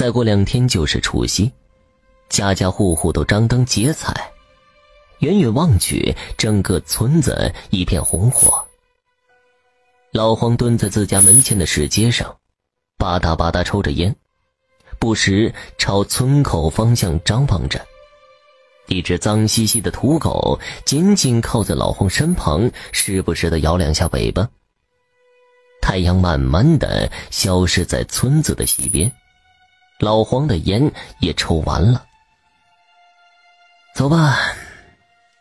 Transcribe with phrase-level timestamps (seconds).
[0.00, 1.52] 再过两天就是除夕，
[2.30, 4.32] 家家户户都张灯结彩，
[5.18, 8.64] 远远望去，整个村子一片红火。
[10.10, 12.34] 老黄蹲在自家门前的石阶上，
[12.96, 14.16] 吧嗒吧嗒抽着烟，
[14.98, 17.78] 不时朝村口方向张望着。
[18.86, 24.48] 一只脏兮兮的土狗紧紧靠在老黄身旁，时不时的摇两下尾巴。
[25.82, 29.12] 太阳慢慢的消失在村子的西边，
[30.00, 32.06] 老黄的烟也抽完了。
[33.94, 34.38] 走吧，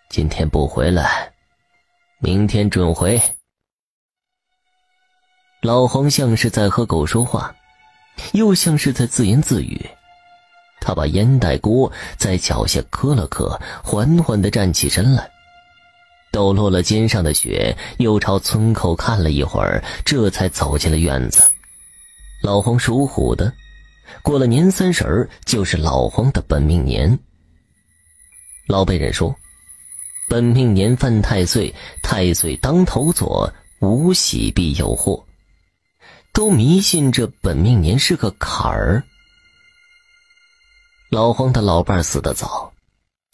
[0.09, 1.31] 今天不回来，
[2.19, 3.21] 明天准回。
[5.61, 7.55] 老黄像是在和狗说话，
[8.33, 9.89] 又像是在自言自语。
[10.81, 15.29] 他把烟袋锅在脚下磕了磕，缓缓的站起身来，
[16.33, 21.49] 抖落了肩上的雪，又朝村口看了一会儿，这才走进了院子。
[22.41, 23.53] 老黄属虎的，
[24.21, 27.17] 过了年三十儿就是老黄的本命年。
[28.67, 29.35] 老辈人说，
[30.29, 35.25] 本命年犯太岁，太岁当头坐，无喜必有祸。
[36.31, 39.03] 都迷信这本命年是个坎儿。
[41.09, 42.71] 老黄的老伴死得早，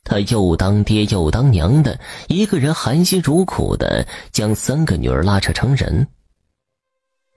[0.06, 6.08] 他又当爹又当娘的，一个人含辛茹苦的将三个女儿拉扯成人。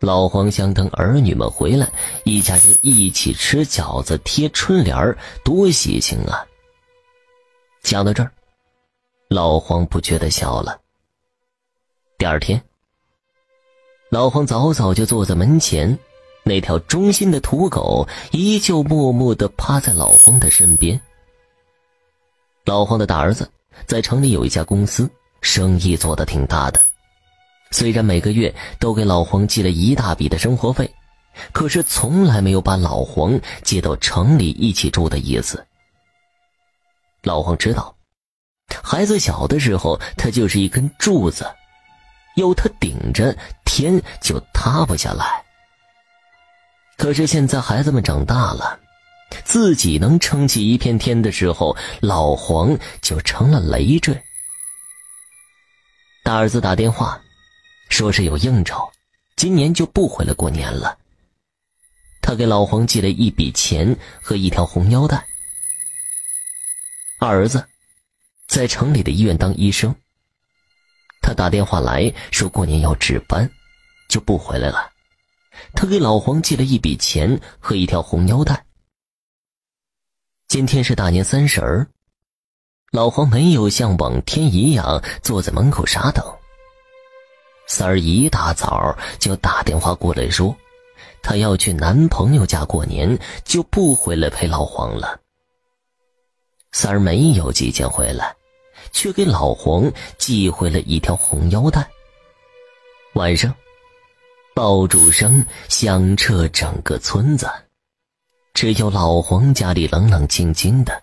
[0.01, 1.93] 老黄想等儿女们回来，
[2.25, 6.47] 一家人一起吃饺子、贴春联多喜庆啊！
[7.83, 8.31] 讲到这儿，
[9.29, 10.81] 老黄不觉得笑了。
[12.17, 12.63] 第二天。
[14.11, 15.99] 老黄早早就坐在门前，
[16.43, 20.99] 那条忠心的土狗依旧默默的趴在老黄的身边。
[22.65, 23.51] 老黄的大儿子
[23.85, 25.11] 在城里有一家公司，
[25.43, 26.88] 生意做得挺大的。
[27.71, 30.91] 虽然每个月都给老黄寄了一大笔的生活费，
[31.53, 35.67] 可是从来没有把老黄接到城里一起住的意思。
[37.23, 37.95] 老黄知道，
[38.83, 41.47] 孩子小的时候，他就是一根柱子。
[42.37, 45.45] 有他顶着，天就塌不下来。
[46.97, 48.79] 可是现在孩子们长大了，
[49.45, 54.17] 自己能撑起一片天的时候，老黄就成了累赘。
[56.23, 57.21] 大儿子打电话，
[57.89, 58.91] 说是有应酬，
[59.37, 60.97] 今年就不回来过年了。
[62.21, 65.27] 他给老黄寄了一笔钱和一条红腰带。
[67.21, 67.67] 二儿子
[68.47, 69.95] 在城里的医院当医生。
[71.21, 73.51] 他打电话来说过年要值班，
[74.09, 74.91] 就不回来了。
[75.75, 78.65] 他给老黄寄了一笔钱和一条红腰带。
[80.47, 81.87] 今天是大年三十儿，
[82.93, 86.38] 老黄没有像往天一样坐在门口傻等。
[87.69, 90.57] 三儿一大早就打电话过来说，
[91.23, 95.21] 她要去男朋友家过年，就不回来陪老黄了。
[96.73, 98.35] 三儿没有急件回来。
[98.91, 101.87] 却给老黄寄回了一条红腰带。
[103.15, 103.55] 晚上，
[104.55, 107.47] 爆竹声响彻整个村子，
[108.55, 111.03] 只有老黄家里冷冷清清的。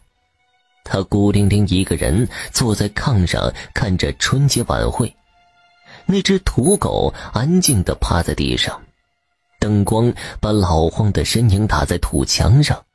[0.83, 5.13] 他孤零零一个人坐在炕上看着春节晚会，
[6.05, 8.81] 那只土狗安静地趴在地上，
[9.59, 12.85] 灯光把老黄的身影打在土墙上。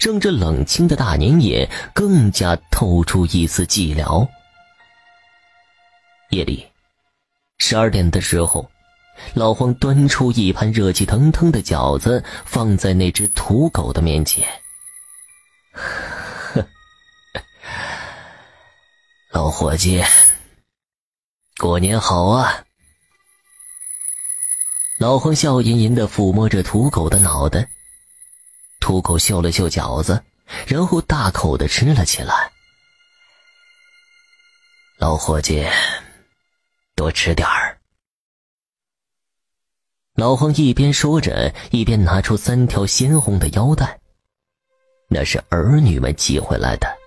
[0.00, 4.28] 让这冷清的大年夜更加透出一丝寂寥。
[6.30, 6.66] 夜里，
[7.58, 8.68] 十二点的时候，
[9.34, 14.46] 老黄端出一盘热气腾腾的饺子，放在那只土狗的面前。
[19.30, 20.02] 老伙计，
[21.58, 22.64] 过年好啊！
[25.00, 27.68] 老黄笑吟吟的抚摸着土狗的脑袋。
[28.78, 30.22] 土狗嗅了嗅饺子，
[30.68, 32.52] 然后大口的吃了起来。
[34.98, 35.66] 老伙计，
[36.94, 37.80] 多吃点儿。
[40.14, 43.98] 老黄一边说着，一边拿出三条鲜红的腰带，
[45.08, 46.97] 那是儿女们寄回来的。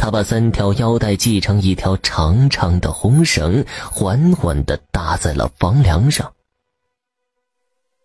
[0.00, 3.62] 他把三条腰带系成一条长长的红绳，
[3.92, 6.32] 缓缓的搭在了房梁上。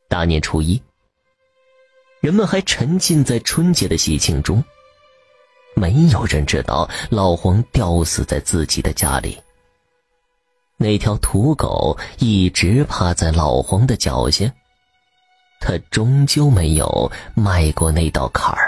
[0.09, 0.80] 大年初一。
[2.19, 4.62] 人们还沉浸在春节的喜庆中，
[5.74, 9.39] 没有人知道老黄吊死在自己的家里。
[10.75, 14.51] 那条土狗一直趴在老黄的脚下，
[15.62, 18.64] 他终究没有迈过那道坎儿。